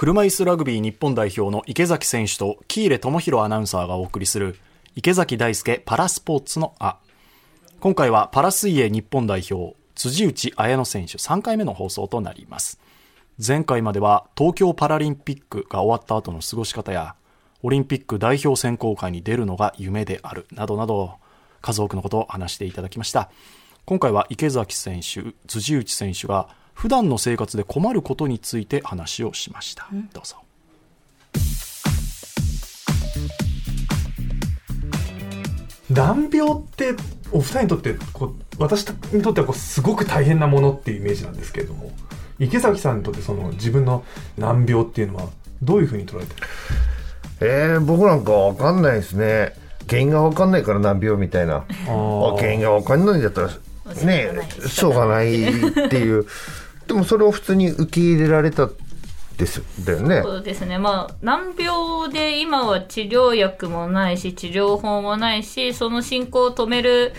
[0.00, 4.56] 車椅子ラグビー日本代表の池崎選手と喜入智弘アナウンサーがお送りする
[4.94, 6.98] 池崎大輔パラスポーツのあ。
[7.80, 12.78] 今回はパラ水泳日本代表辻内彩乃選手3回目の放送となります。
[13.44, 17.16] 前回までは東京パラリンピックが終わった後の過ごし方や
[17.64, 21.16] オリンピック代表選考会に出るのが夢であるなどなど
[21.60, 23.32] 数多くのことを話していただきました。
[23.84, 30.36] 今回は池崎選手、辻内選手が普段の生活で困ることについて話をしました、うん、どうぞ。
[35.90, 36.94] 難病って
[37.32, 41.90] お二人にとってこう私にとってはこうすごく大変なものっていうイメージなんですけれども
[42.38, 44.04] 池崎さんにとってその自分の
[44.36, 46.46] 難病っていうのはどういうふうに捉えてる
[47.40, 49.54] えー、僕なんかわかんないですね。
[49.88, 51.64] 原因がわかんないから難病みたいな。
[51.86, 53.50] 原因がわかんないんだったら
[54.04, 54.30] ね
[54.66, 56.26] しょうがないっていう
[56.88, 58.68] でもそれを普通に受け入れられた
[59.36, 60.22] ですだよね。
[60.22, 60.78] そうですね。
[60.78, 67.12] まあ、難病で今は治療薬もないし、治療法もないし、その進行を止める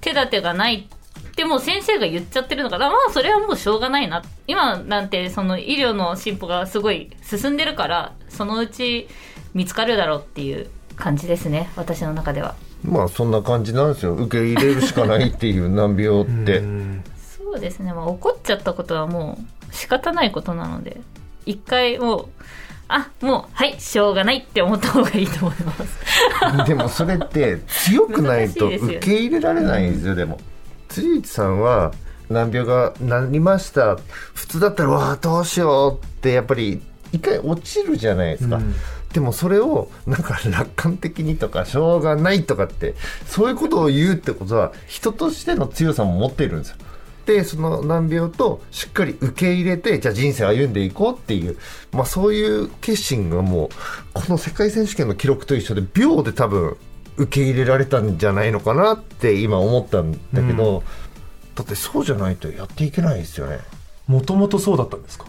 [0.00, 2.88] 手立てがないっても先生が言っちゃってるのかな。
[2.88, 4.22] まあ、それはもうしょうがないな。
[4.46, 9.06] 今なんて、その医療の進歩がすごい進んでるから、そのうち
[9.52, 11.68] 見つかるだろうっていう感じですね。
[11.76, 12.54] 私の中では。
[12.82, 14.14] まあ、そんな感じなんですよ。
[14.14, 16.62] 受け入れるしかないっていう難病って。
[17.56, 19.38] そうですね、まあ、怒っちゃったことはも
[19.70, 21.00] う仕方ないことなので
[21.46, 22.28] 一回もう
[22.88, 25.98] あもうはいしょうがないって思った方がいいと思います。
[26.68, 29.94] でもそれって強くないと受け入れられないん。
[29.94, 30.38] ですよ、でも。
[30.88, 31.92] 辻内さんは
[32.30, 33.96] 難病がなりました。
[34.34, 36.80] 普通だったらわあどうしようってやっぱり
[37.12, 38.74] 一回落ちるじゃないですか、うん、
[39.12, 42.94] でもそれをなんか楽観的にとかしょうがないとかって
[43.26, 46.76] そういうことを言うってことは人としての強さも持っているんですよ
[47.26, 51.58] ってその難病としっかり受け入れてじゃあ人生歩んでいこうっていう、
[51.90, 53.68] まあ、そういう決心がもう
[54.14, 56.76] この世界選手権の記録と一緒で秒で多分
[57.16, 60.84] 受け入れられたんじゃないのかなって今思ったんだけど、うん、
[61.56, 63.58] だってそうじゃないとやっていけないですよね。
[64.06, 65.26] もともとそうだったんですか？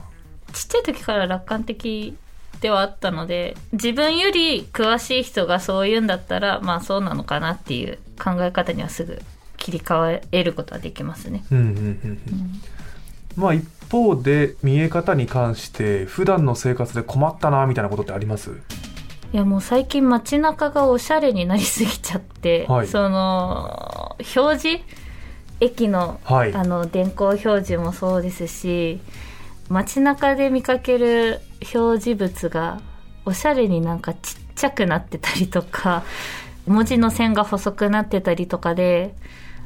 [0.53, 2.15] ちっちゃい時から楽観的
[2.61, 9.21] ではあったので自分より詳しい人がそう言うんだったらまあそうなのかなっていう考え方にはすぐ
[9.67, 11.43] 切り替えることはできますね。
[13.35, 18.51] まあ一方で見え方に関して普段の生活で困ったなみたいなことってあります？
[19.33, 24.83] いやもう最近街中がおしゃれになりすぎちゃって、はい、その表示？
[25.59, 29.01] 駅の,、はい、あの電光表示もそうですし
[29.67, 31.41] 街中で見かける
[31.73, 32.79] 表示物が
[33.25, 36.03] おしゃれになんかちっちゃくなってたりとか
[36.67, 39.15] 文字の線が細くなってたりとかで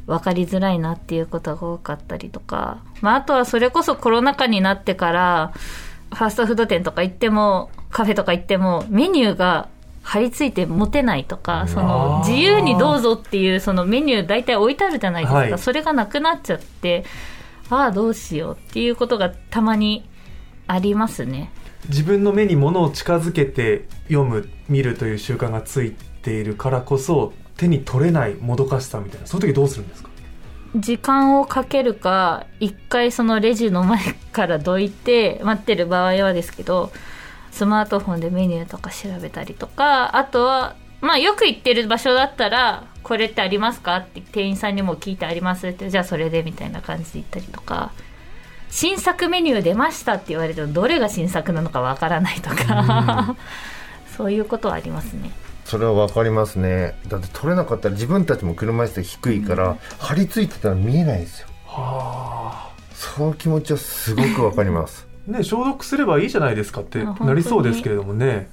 [0.08, 5.54] 分かりづらいなっていうことが多かったりとか、まあ、あとはそれこそコロナ禍になってから
[6.10, 9.70] ファーストフード店とか行ってもカフェとか行ってもメニューが
[10.04, 17.06] 貼り付いて持てないとかその自由にどうぞっていうそのメニュー大体置いてあるじゃないですか、はい、それがなくなっちゃって
[17.70, 20.04] ああどうしようっていうことがたまに
[20.68, 21.52] ありますね。
[21.88, 30.10] 自分の目に物を近づけて読む見るという習慣がついているからこそ手に取れないもどかしさみたいなその時どうするんですか？
[30.76, 36.92] 時間をかけるか一回そのレジの前からどいて待ってる場合はですけど
[37.52, 43.98] スマートフォンでメニューとか調べたりとかあとはまあよく行ってる場所だったらこれってありますか？
[43.98, 47.92] って店員さんにも聞いてありますってじゃあそれでみたいな感じで行ったりとか。
[48.74, 53.36] 新作メニュー出ましたって言われるとどれが新作なのかわからないとか。
[54.16, 55.30] そういうことはありますね。
[55.66, 56.96] それは分かりますね。
[57.08, 61.48] だって取れなかったら自分たちも車椅子で低いから、張り付いてたら見えないですよ。
[61.66, 62.72] はあ。
[62.94, 65.08] その気持ちはすごく分かります。
[65.28, 68.50] ね消毒すればいいじゃないですかってなりそうですけれどもね。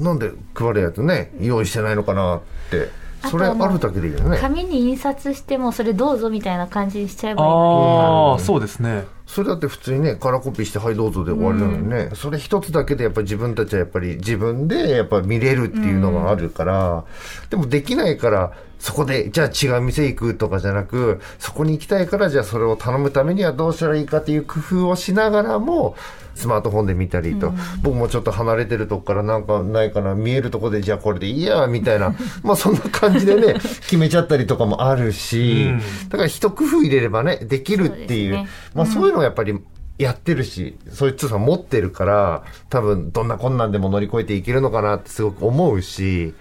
[0.00, 2.88] なんで配るやつね用意してないのかなって。
[3.28, 4.36] それあるだけでいいよね。
[4.38, 7.48] 紙に印刷してもそれどうぞみたいな感じにしちゃえばいい。
[7.48, 17.06] ああそうですねそれだって普通にねカラーコピーしてはいどうぞで終わりなのにね、うん、それ一つだけでやっぱり自分たちはやっぱり自分でやっぱ見れるっていうのがあるから、
[17.44, 18.52] うん、でもできないから
[18.82, 25.94] そこでじゃあ違う店行くとかじゃなくそこに行きたいからじゃあそれを頼むためにはどうしたらいいかっていう工夫をしながらも
[26.34, 32.16] スマートフォンで見たりと、うん、僕もちょっと離れてるとこからなんかないかな見えるとこでじゃあこれでいいやみたいな。
[32.42, 33.54] まあそんな感じでね
[33.86, 39.56] 決めちゃったりとかもあるし、うん、だから一工夫入れればねできるっていう、ね、まあそういうのはやっぱり
[39.98, 46.34] やってるし、そういう強さ持ってるから、多分どんな困難でも乗り越えていけるのかなってすごく思うし、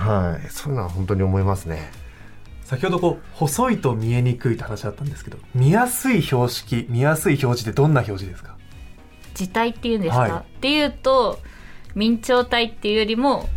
[0.00, 1.90] はい、そういうのは本当に思いますね。
[2.64, 8.56] 先ほどこう細いと見えにくいって話あったんですけど見やすい標識見やすい表示ってどんな表示ですか？
[9.34, 11.40] 字体っていうんですか、はい、っていうと
[11.96, 13.48] 明朝体っていうよりも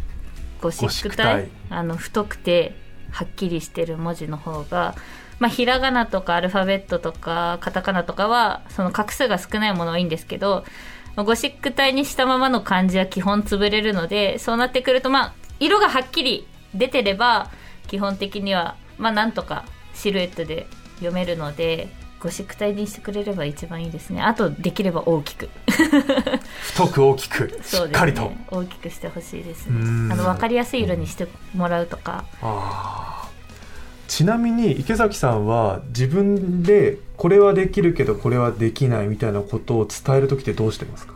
[0.62, 2.76] ゴシック体あの太くて
[3.12, 4.96] はっきりしてる文字の方が、
[5.38, 10.66] まあ、ひらがなとかアルファベットとかカタカナとかはその画数が少ないものはいいんですけど
[11.16, 17.50] ゴシック体にしたままの漢字は基本潰れるのでそうなってくるとまあ色がはっきり出てれば
[17.88, 21.88] 基本的にはまあなんとかシルエットで読めるので
[22.20, 24.22] ゴシック体にしてくれれば一番いいですね。
[24.22, 25.50] あとできれば大きく。
[25.68, 30.14] 太く大きく しっかりと、ね、大きくしてほしいですね。
[30.14, 32.24] あの分かりやすい色にしてもらうとか
[34.08, 41.14] ちなみに池崎さんは自分でこれはできるけどこれはできないみたいなことを伝える時ってどうしてますか？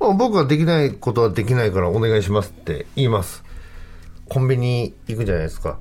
[0.00, 3.44] 僕はできないことはできないからお願いしますって言います
[4.30, 5.78] コンビニ行くじゃないですか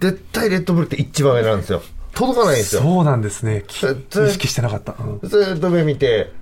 [0.00, 1.82] 絶対レッドブルって一番上なんですよ
[2.14, 2.82] 届かないんですよ。
[2.82, 3.64] そうなんですね。
[3.68, 3.72] 意
[4.32, 4.96] 識してなかった。
[4.98, 6.32] うん、ずっと目見て、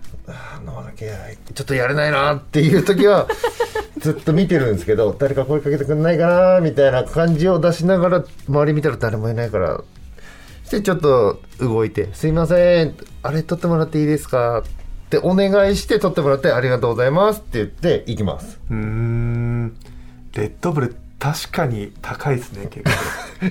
[0.66, 1.12] 飲まなきゃ
[1.54, 3.28] ちょっとやれないなっていう時は、
[4.00, 9.82] ずっと見てるんですけど、誰か声かけてくんないかなみたいな感じを出しながら、周り見たら誰もいないから、
[10.64, 14.60] してちょっと動いて、すいません、あれ撮ってもらっていいですか？
[14.60, 14.62] っ
[15.10, 18.58] てお願いして撮ってもらってありがとうございますって言って行きます。
[18.70, 19.76] うん。
[20.34, 22.90] レッドブル確かに高いですね、結構。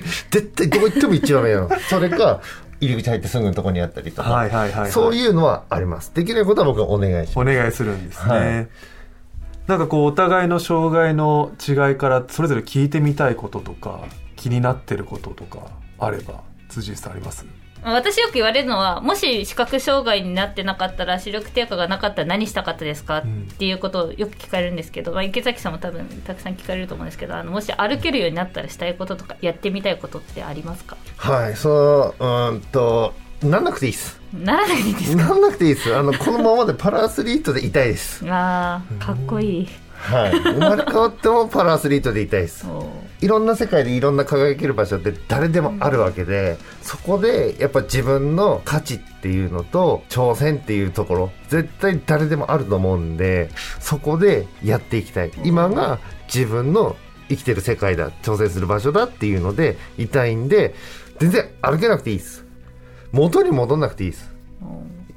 [0.30, 1.68] 絶対どこ行っても一番目よ。
[1.88, 2.40] それか、
[2.80, 6.12] 入り口入ってすぐのとこにあったりとか、はいはいはい、はい、そういうのはあります。
[6.14, 7.38] できないことは僕はお願いします。
[7.40, 8.32] お願いするんですね。
[8.32, 8.68] はい、
[9.66, 14.00] なんかこう、お互いの障害の違いから、それぞれ聞いてみたいこととか、
[14.36, 15.66] 気になってることとか、
[15.98, 17.44] あれば、辻さんあります？
[17.82, 30.96] 私よく言われるのはもし視覚障害になってなかったら視力低下がなかったら何したかったですか、うん、っていうことをよく聞かれるんですけど、まあ、池崎さんも多分たくさん聞かれると思うんですけどあのもし歩けるようになったらしたいこととかやってみたいことってありますか？
[31.16, 34.20] はいそううんとなんなくていいです。
[34.34, 35.16] ならなくていいです。
[35.16, 35.96] なんなくていいです。
[35.96, 38.28] あのこのままでパラアスリートでいたいです。
[38.28, 39.68] ああかっこいい。
[39.92, 40.32] はい。
[40.32, 42.66] 生まれ変わってもパラアスリートでいたいです
[43.20, 53.50] いろんな世界でいろんな輝ける場所って誰でもあるわけで、そこでやっぱ自分の価値っていうのと挑戦っていうところ絶対誰でもあると思うんで
[53.80, 55.32] そこでやっていきたい。
[55.44, 55.98] 今が
[56.32, 56.96] 自分の
[57.28, 60.74] 生きてる世界だ挑戦する場所だっていうのでいたいんで
[61.18, 62.44] 全然歩けなくていいです。
[63.12, 64.30] 元に戻んなくていいです。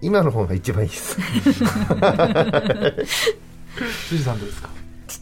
[0.01, 1.15] 今の方が一番いいです。
[4.09, 4.80] 辻さんどうですか？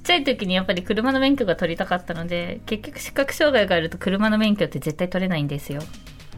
[0.09, 5.81] ちゃい時にやっぱり車の免許が取りたかったので結局視覚障害があると車の免許って絶対取れないんですよ。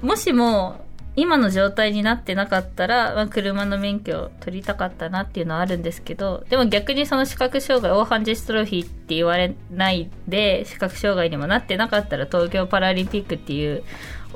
[0.02, 0.84] もしも
[1.16, 13.84] 今の状態になってなかったら、まあ、車の免許を取りたかったなっていうのはあるんですけどでも逆にその視覚障害オーハンジストロフィーって言われないで視覚障害にもなってなかったら東京パラリンピックっていう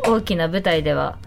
[0.05, 1.17] 大きな舞台では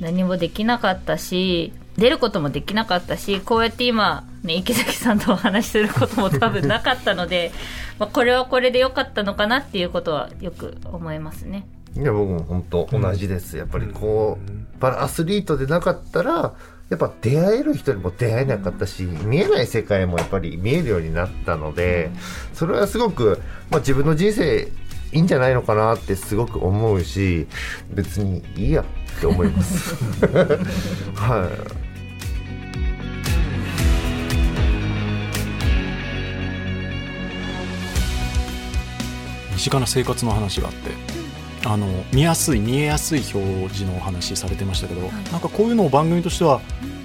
[0.00, 7.52] 何もできなかったし出ることもできなかったしこうやって今、ね、池崎さんとお話しすることも多分なかったので
[7.98, 11.66] まあこれはこれで良かったのかなっていうことはよく思いますね。
[11.96, 16.52] いや僕も本当同じです、やっぱりこうパラアスリートでなかったら
[16.90, 22.10] やっぱ出会える人にも出会えなかったし、見えない世界もやっぱり見えるようになったので、
[22.52, 23.40] それはすごく、
[23.70, 24.68] まあ、自分の人生
[25.12, 27.46] いいんじゃないのかなってすごく思うし
[27.90, 28.84] 別にいいやっ
[29.20, 29.94] て思います。
[31.16, 31.50] は
[31.82, 31.85] い
[39.56, 40.90] 身近な生活の話があって
[41.66, 46.60] あの見やすい見えやすい表示のお話されてましたけど、はい、なんかこういうのを番組としては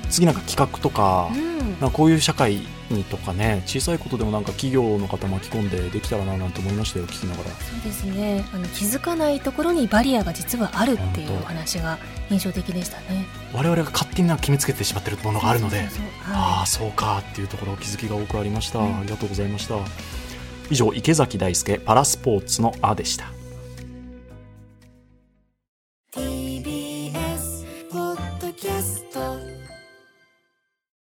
[0.09, 1.31] 次なんか企画とか
[1.61, 7.49] うん、なこういう社会にとかね小さいことでもなんか企業の方巻き込んでできたらななんて思いましたよ聞きながら。
[7.51, 8.43] そうですね。
[8.53, 13.25] あの気づかないところにバリアが実はあるっていうお話が印象的でしたね。
[13.53, 15.87] 我々が勝手になんか決めつけてしまってるものがあるので
[16.25, 19.75] ああそうかっていうところ気づきが多くありました、うん、ありがとうございました
[20.71, 23.40] 以上池崎大輔パラスポーツの「あ」でした。